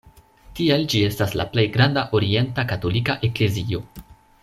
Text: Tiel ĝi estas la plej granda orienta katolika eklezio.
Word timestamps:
Tiel 0.59 0.85
ĝi 0.93 1.01
estas 1.09 1.35
la 1.41 1.45
plej 1.53 1.65
granda 1.77 2.07
orienta 2.21 2.67
katolika 2.75 3.19
eklezio. 3.31 3.85